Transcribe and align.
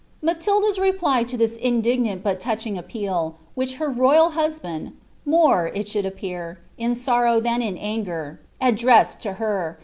* 0.09 0.21
k 0.25 0.33
replv 0.33 1.27
to 1.27 1.37
this 1.37 1.55
indignant 1.57 2.23
but 2.23 2.39
touching 2.39 2.75
appeal, 2.75 3.35
which 3.53 3.75
her 3.75 3.87
royal 3.87 4.31
I, 4.35 4.79
more, 5.27 5.67
it 5.75 5.87
should 5.87 6.07
appear, 6.07 6.57
in 6.75 6.95
sorrow 6.95 7.39
than 7.39 7.61
in 7.61 7.77
anger, 7.77 8.39
addressed 8.59 9.19
to 9.21 9.33
j 9.33 9.37
W. 9.39 9.75